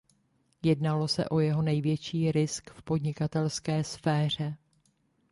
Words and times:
Jednalo 0.63 1.07
se 1.07 1.29
o 1.29 1.39
jeho 1.39 1.61
největší 1.61 2.31
risk 2.31 2.69
v 2.69 2.81
podnikatelské 2.81 3.83
sféře. 3.83 4.57